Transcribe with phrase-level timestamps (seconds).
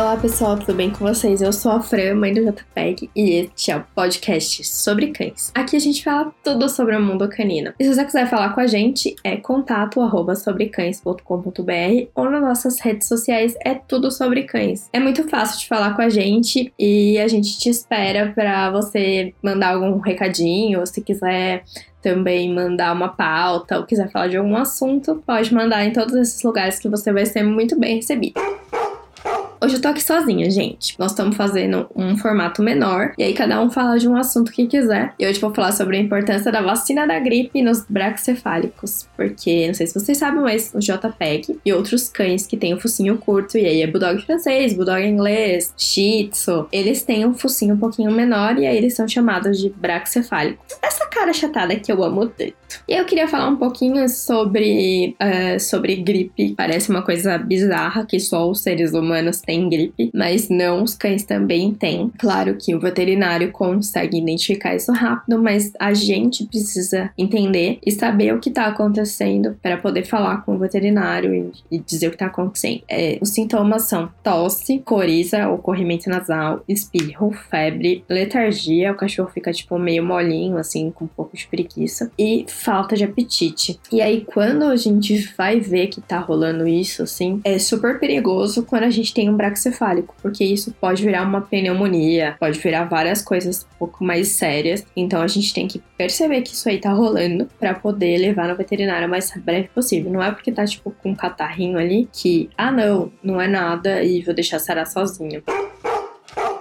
[0.00, 1.42] Olá pessoal, tudo bem com vocês?
[1.42, 5.52] Eu sou a Fran, mãe do JPEG, e este é o podcast sobre cães.
[5.54, 7.74] Aqui a gente fala tudo sobre o mundo canino.
[7.78, 12.80] E se você quiser falar com a gente, é contato arroba sobrecães.com.br ou nas nossas
[12.80, 14.88] redes sociais é tudo sobre cães.
[14.90, 19.34] É muito fácil de falar com a gente e a gente te espera para você
[19.42, 21.62] mandar algum recadinho, ou se quiser
[22.00, 26.42] também mandar uma pauta ou quiser falar de algum assunto, pode mandar em todos esses
[26.42, 28.40] lugares que você vai ser muito bem recebido.
[29.62, 30.98] Hoje eu tô aqui sozinha, gente.
[30.98, 34.66] Nós estamos fazendo um formato menor e aí cada um fala de um assunto que
[34.66, 35.12] quiser.
[35.18, 39.74] E hoje vou falar sobre a importância da vacina da gripe nos braxcefálicos, porque não
[39.74, 43.58] sei se vocês sabem, mas o JPEG e outros cães que têm o focinho curto,
[43.58, 48.10] e aí é bulldog francês, bulldog inglês, shih tzu, eles têm um focinho um pouquinho
[48.10, 50.78] menor e aí eles são chamados de braxcefálicos.
[50.80, 52.54] Essa cara chatada que eu amo tanto.
[52.88, 56.54] E eu queria falar um pouquinho sobre, uh, sobre gripe.
[56.56, 61.24] Parece uma coisa bizarra que só os seres humanos têm gripe, mas não, os cães
[61.24, 62.10] também têm.
[62.18, 68.34] Claro que o veterinário consegue identificar isso rápido, mas a gente precisa entender e saber
[68.34, 72.16] o que está acontecendo para poder falar com o veterinário e, e dizer o que
[72.16, 72.82] está acontecendo.
[72.88, 79.52] É, os sintomas são tosse, coriza ou corrimento nasal, espirro, febre, letargia, o cachorro fica
[79.52, 83.78] tipo meio molinho, assim, com um pouco de preguiça, e falta de apetite.
[83.92, 88.64] E aí, quando a gente vai ver que tá rolando isso, assim, é super perigoso
[88.64, 93.22] quando a gente tem um braxcefálico, porque isso pode virar uma pneumonia, pode virar várias
[93.22, 94.84] coisas um pouco mais sérias.
[94.94, 98.56] Então a gente tem que perceber que isso aí tá rolando para poder levar no
[98.56, 100.12] veterinário o mais breve possível.
[100.12, 104.02] Não é porque tá tipo com um catarrinho ali que, ah não, não é nada
[104.02, 105.42] e vou deixar sarar sozinho.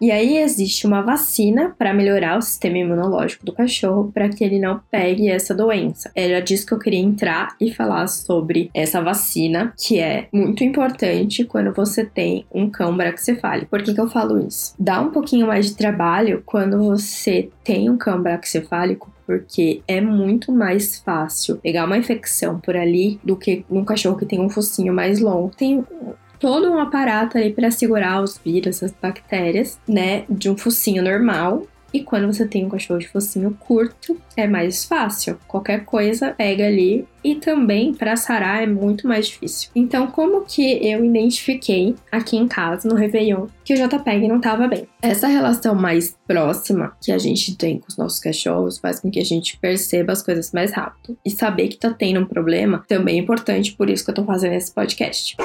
[0.00, 4.58] E aí existe uma vacina para melhorar o sistema imunológico do cachorro para que ele
[4.58, 6.10] não pegue essa doença.
[6.14, 11.44] Era disso que eu queria entrar e falar sobre essa vacina, que é muito importante
[11.44, 13.70] quando você tem um cão braxcefálico.
[13.70, 14.74] Por que, que eu falo isso?
[14.78, 20.50] Dá um pouquinho mais de trabalho quando você tem um cão braxcefálico porque é muito
[20.50, 24.92] mais fácil pegar uma infecção por ali do que num cachorro que tem um focinho
[24.92, 25.52] mais longo.
[25.56, 25.84] Tem
[26.40, 31.66] todo um aparato aí para segurar os vírus, as bactérias, né, de um focinho normal.
[31.92, 35.36] E quando você tem um cachorro de focinho curto, é mais fácil.
[35.48, 39.70] Qualquer coisa pega ali e também para sarar é muito mais difícil.
[39.74, 44.68] Então, como que eu identifiquei aqui em casa, no Réveillon, que o JPEG não estava
[44.68, 44.86] bem?
[45.02, 49.18] Essa relação mais próxima que a gente tem com os nossos cachorros faz com que
[49.18, 51.18] a gente perceba as coisas mais rápido.
[51.26, 54.24] E saber que tá tendo um problema também é importante, por isso que eu tô
[54.24, 55.36] fazendo esse podcast.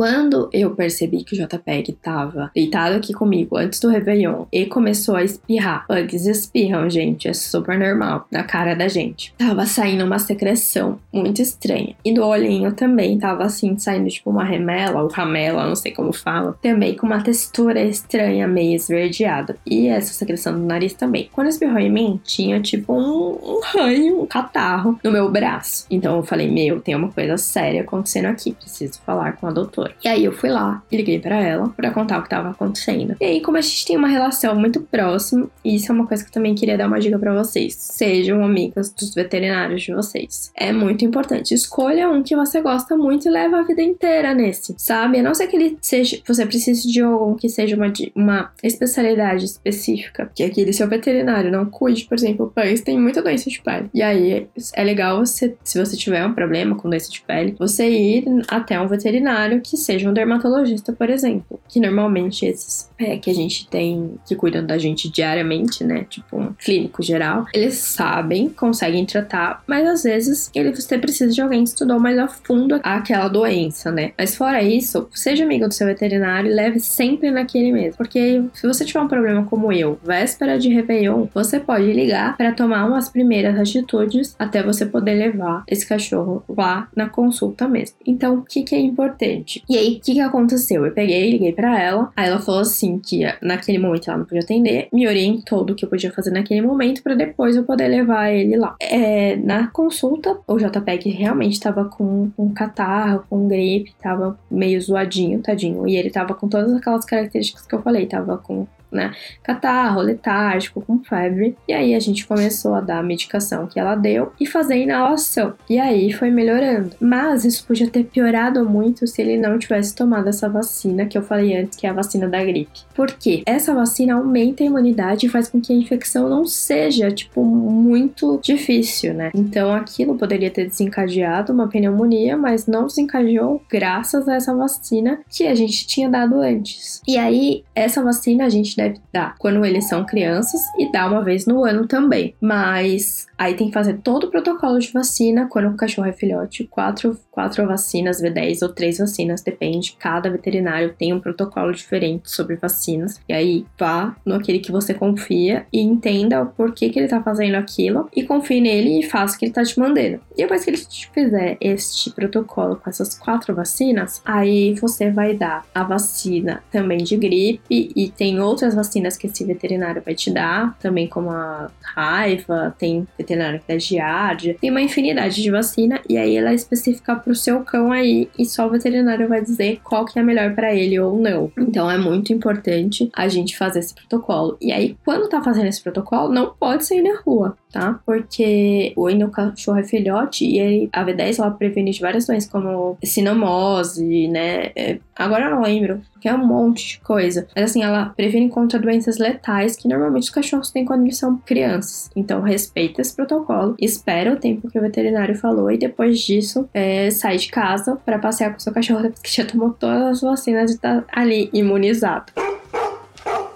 [0.00, 5.14] Quando eu percebi que o JPEG tava deitado aqui comigo antes do Réveillon e começou
[5.14, 9.34] a espirrar, bugs espirram, gente, é super normal, na cara da gente.
[9.36, 11.94] Tava saindo uma secreção muito estranha.
[12.02, 16.14] E do olhinho também tava assim, saindo tipo uma remela ou ramela, não sei como
[16.14, 16.58] fala.
[16.62, 19.58] Também com uma textura estranha, meio esverdeada.
[19.66, 21.28] E essa secreção do nariz também.
[21.30, 25.84] Quando espirrou em mim, tinha tipo um, um ranho, um catarro no meu braço.
[25.90, 29.89] Então eu falei, meu, tem uma coisa séria acontecendo aqui, preciso falar com a doutora.
[30.04, 33.16] E aí eu fui lá liguei para ela para contar o que tava acontecendo.
[33.20, 36.30] E aí, como a gente tem uma relação muito próxima, isso é uma coisa que
[36.30, 37.74] eu também queria dar uma dica para vocês.
[37.74, 40.50] Sejam amigas dos veterinários de vocês.
[40.54, 41.54] É muito importante.
[41.54, 45.18] Escolha um que você gosta muito e leva a vida inteira nesse, sabe?
[45.18, 49.44] A não ser que ele seja, você precise de algum que seja uma, uma especialidade
[49.44, 53.88] específica, que aquele seu veterinário não cuide, por exemplo, pães tem muita doença de pele.
[53.94, 57.88] E aí é legal você, se você tiver um problema com doença de pele, você
[57.88, 63.30] ir até um veterinário que seja um dermatologista, por exemplo, que normalmente esses é, que
[63.30, 68.48] a gente tem que cuidam da gente diariamente, né, tipo um clínico geral, eles sabem,
[68.48, 72.78] conseguem tratar, mas às vezes ele você precisa de alguém que estudou mais a fundo
[72.82, 74.12] aquela doença, né?
[74.18, 78.66] Mas fora isso, seja amigo do seu veterinário e leve sempre naquele mesmo, porque se
[78.66, 83.08] você tiver um problema como eu, véspera de Réveillon, você pode ligar para tomar umas
[83.08, 87.96] primeiras atitudes até você poder levar esse cachorro lá na consulta mesmo.
[88.06, 89.62] Então, o que, que é importante?
[89.68, 90.84] E aí, o que, que aconteceu?
[90.84, 94.42] Eu peguei, liguei para ela, aí ela falou assim que naquele momento ela não podia
[94.42, 98.30] atender, me orientou do que eu podia fazer naquele momento para depois eu poder levar
[98.30, 98.76] ele lá.
[98.80, 105.40] É, na consulta, o JPEG realmente tava com um catarro, com gripe, tava meio zoadinho,
[105.40, 109.12] tadinho, e ele tava com todas aquelas características que eu falei, tava com né?
[109.42, 111.56] Catarro, letárgico, com febre.
[111.68, 115.54] E aí a gente começou a dar a medicação que ela deu e fazer inalação.
[115.68, 116.96] E aí foi melhorando.
[117.00, 121.22] Mas isso podia ter piorado muito se ele não tivesse tomado essa vacina que eu
[121.22, 122.80] falei antes, que é a vacina da gripe.
[122.94, 123.42] Por quê?
[123.46, 128.40] Essa vacina aumenta a imunidade e faz com que a infecção não seja, tipo, muito
[128.42, 129.30] difícil, né?
[129.34, 135.46] Então aquilo poderia ter desencadeado uma pneumonia, mas não desencadeou graças a essa vacina que
[135.46, 137.00] a gente tinha dado antes.
[137.06, 141.22] E aí, essa vacina a gente deve dar quando eles são crianças e dar uma
[141.22, 142.34] vez no ano também.
[142.40, 146.64] Mas aí tem que fazer todo o protocolo de vacina quando o cachorro é filhote,
[146.64, 149.96] quatro, quatro vacinas, V10 ou três vacinas, depende.
[149.98, 153.20] Cada veterinário tem um protocolo diferente sobre vacinas.
[153.28, 157.22] E aí vá no aquele que você confia e entenda o porquê que ele tá
[157.22, 160.20] fazendo aquilo e confie nele e faça o que ele tá te mandando.
[160.36, 165.34] E depois que ele te fizer este protocolo com essas quatro vacinas, aí você vai
[165.34, 170.30] dar a vacina também de gripe e tem outras vacinas que esse veterinário vai te
[170.30, 176.00] dar, também como a raiva, tem veterinário que dá giardia, tem uma infinidade de vacina
[176.08, 179.80] e aí ela é específica pro seu cão aí e só o veterinário vai dizer
[179.82, 181.50] qual que é melhor para ele ou não.
[181.58, 184.56] Então é muito importante a gente fazer esse protocolo.
[184.60, 188.00] E aí quando tá fazendo esse protocolo, não pode sair na rua tá?
[188.04, 192.26] Porque o ainda o cachorro é filhote e ele, a V10 ela previne de várias
[192.26, 194.72] doenças, como sinomose, né?
[194.76, 197.46] É, agora eu não lembro, que é um monte de coisa.
[197.54, 201.38] Mas assim, ela previne contra doenças letais que normalmente os cachorros têm quando eles são
[201.38, 202.10] crianças.
[202.14, 207.10] Então, respeita esse protocolo, espera o tempo que o veterinário falou e depois disso é,
[207.10, 210.20] sai de casa para passear com o seu cachorro depois que já tomou todas as
[210.20, 212.32] vacinas e tá ali imunizado.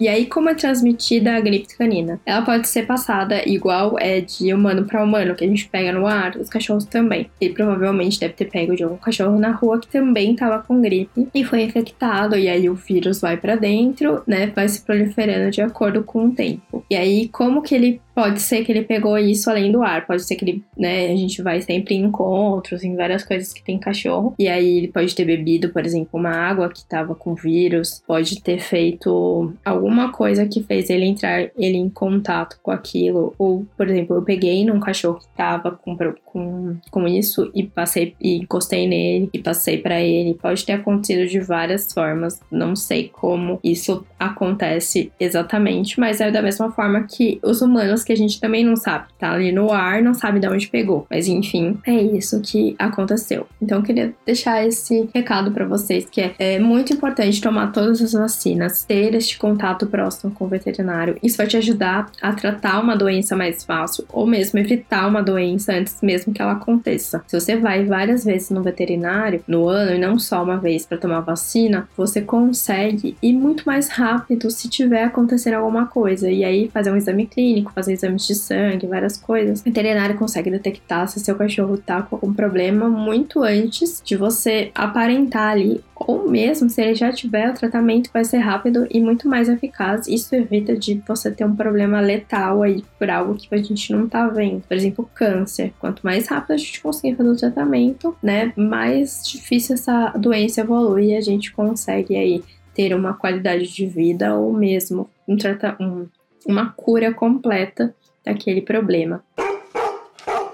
[0.00, 2.18] E aí, como é transmitida a gripe canina?
[2.24, 6.06] Ela pode ser passada igual é de humano para humano, que a gente pega no
[6.06, 7.30] ar, os cachorros também.
[7.38, 11.28] Ele provavelmente deve ter pego de algum cachorro na rua que também estava com gripe
[11.34, 14.50] e foi infectado, e aí o vírus vai para dentro, né?
[14.56, 16.82] Vai se proliferando de acordo com o tempo.
[16.88, 20.22] E aí, como que ele Pode ser que ele pegou isso além do ar, pode
[20.24, 23.78] ser que ele, né, a gente vai sempre em encontros, em várias coisas que tem
[23.78, 28.02] cachorro, e aí ele pode ter bebido, por exemplo, uma água que tava com vírus,
[28.06, 33.64] pode ter feito alguma coisa que fez ele entrar ele em contato com aquilo, ou,
[33.74, 35.96] por exemplo, eu peguei num cachorro que tava com,
[36.32, 40.34] com, com isso e passei e encostei nele e passei para ele.
[40.34, 46.42] Pode ter acontecido de várias formas, não sei como isso acontece exatamente, mas é da
[46.42, 49.06] mesma forma que os humanos que a gente também não sabe.
[49.18, 51.06] Tá ali no ar, não sabe de onde pegou.
[51.10, 53.46] Mas enfim, é isso que aconteceu.
[53.60, 58.00] Então eu queria deixar esse recado para vocês que é, é, muito importante tomar todas
[58.02, 61.16] as vacinas, ter este contato próximo com o veterinário.
[61.22, 65.72] Isso vai te ajudar a tratar uma doença mais fácil ou mesmo evitar uma doença
[65.72, 67.22] antes mesmo que ela aconteça.
[67.26, 70.98] Se você vai várias vezes no veterinário no ano e não só uma vez para
[70.98, 76.30] tomar vacina, você consegue ir muito mais rápido se tiver acontecendo alguma coisa.
[76.30, 80.50] E aí fazer um exame clínico, fazer exames de sangue, várias coisas, o veterinário consegue
[80.50, 86.28] detectar se seu cachorro tá com algum problema muito antes de você aparentar ali, ou
[86.28, 90.08] mesmo se ele já tiver, o tratamento vai ser rápido e muito mais eficaz.
[90.08, 94.08] Isso evita de você ter um problema letal aí por algo que a gente não
[94.08, 94.62] tá vendo.
[94.62, 95.72] Por exemplo, câncer.
[95.78, 101.10] Quanto mais rápido a gente conseguir fazer o tratamento, né, mais difícil essa doença evolui
[101.10, 102.42] e a gente consegue aí
[102.74, 105.36] ter uma qualidade de vida ou mesmo um,
[105.80, 106.08] um
[106.46, 109.22] uma cura completa daquele problema.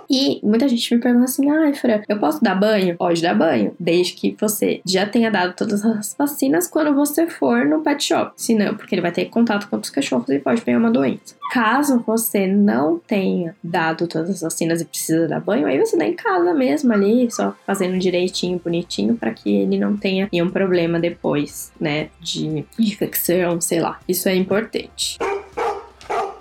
[0.08, 2.96] E muita gente me pergunta assim: ai, ah, Fran, eu posso dar banho?
[2.96, 7.64] Pode dar banho, desde que você já tenha dado todas as vacinas quando você for
[7.64, 8.32] no pet shop.
[8.36, 11.34] Se não, porque ele vai ter contato com outros cachorros e pode pegar uma doença.
[11.52, 16.06] Caso você não tenha dado todas as vacinas e precisa dar banho, aí você dá
[16.06, 20.98] em casa mesmo ali, só fazendo direitinho, bonitinho, para que ele não tenha nenhum problema
[20.98, 24.00] depois, né, de infecção, sei lá.
[24.08, 25.18] Isso é importante.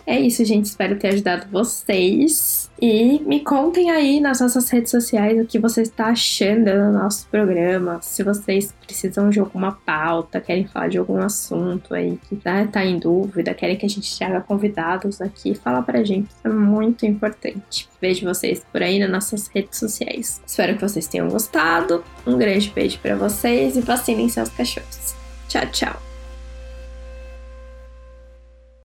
[0.06, 0.66] É isso, gente.
[0.66, 2.65] Espero ter ajudado vocês.
[2.82, 7.28] E me contem aí nas nossas redes sociais o que você está achando do nosso
[7.28, 8.02] programa.
[8.02, 12.84] Se vocês precisam de alguma pauta, querem falar de algum assunto aí que tá, tá
[12.84, 16.28] em dúvida, querem que a gente traga convidados aqui, fala pra gente.
[16.28, 17.88] Isso é muito importante.
[18.02, 20.42] Vejo vocês por aí nas nossas redes sociais.
[20.46, 22.04] Espero que vocês tenham gostado.
[22.28, 25.16] Um grande beijo para vocês e vacinem seus cachorros.
[25.48, 26.15] Tchau, tchau.